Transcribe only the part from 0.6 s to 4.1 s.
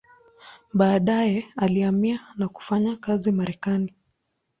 Baadaye alihamia na kufanya kazi Marekani.